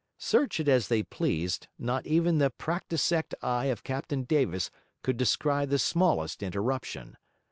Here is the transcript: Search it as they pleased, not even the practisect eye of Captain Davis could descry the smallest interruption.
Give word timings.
Search 0.17 0.59
it 0.59 0.67
as 0.67 0.87
they 0.87 1.03
pleased, 1.03 1.67
not 1.77 2.07
even 2.07 2.39
the 2.39 2.49
practisect 2.49 3.35
eye 3.43 3.65
of 3.67 3.83
Captain 3.83 4.23
Davis 4.23 4.71
could 5.03 5.15
descry 5.15 5.63
the 5.63 5.77
smallest 5.77 6.41
interruption. 6.41 7.17